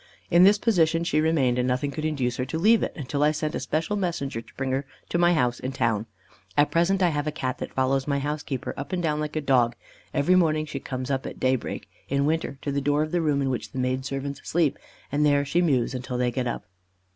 In 0.31 0.45
this 0.45 0.57
position 0.57 1.03
she 1.03 1.21
remained, 1.21 1.59
and 1.59 1.67
nothing 1.67 1.91
could 1.91 2.05
induce 2.05 2.37
her 2.37 2.45
to 2.45 2.57
leave 2.57 2.81
it, 2.81 2.91
until 2.95 3.21
I 3.21 3.31
sent 3.31 3.53
a 3.53 3.59
special 3.59 3.95
messenger 3.95 4.41
to 4.41 4.53
bring 4.55 4.71
her 4.71 4.83
to 5.09 5.19
my 5.19 5.35
house 5.35 5.59
in 5.59 5.73
town. 5.73 6.07
At 6.57 6.71
present 6.71 7.03
I 7.03 7.09
have 7.09 7.27
a 7.27 7.31
Cat 7.31 7.59
that 7.59 7.75
follows 7.75 8.07
my 8.07 8.17
housekeeper 8.17 8.73
up 8.77 8.93
and 8.93 9.03
down 9.03 9.19
like 9.19 9.35
a 9.35 9.41
Dog; 9.41 9.75
every 10.11 10.33
morning 10.35 10.65
she 10.65 10.79
comes 10.79 11.11
up 11.11 11.27
at 11.27 11.39
daybreak 11.39 11.87
in 12.09 12.25
winter 12.25 12.57
to 12.63 12.71
the 12.71 12.81
door 12.81 13.03
of 13.03 13.11
the 13.11 13.21
room 13.21 13.43
in 13.43 13.51
which 13.51 13.73
the 13.73 13.77
maid 13.77 14.03
servants 14.03 14.41
sleep, 14.43 14.79
and 15.11 15.23
there 15.23 15.45
she 15.45 15.61
mews 15.61 15.93
until 15.93 16.17
they 16.17 16.31
get 16.31 16.47
up." 16.47 16.65